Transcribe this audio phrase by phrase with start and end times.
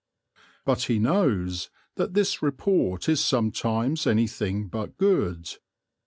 [0.65, 5.51] But he knows that this report is sometimes anything but good.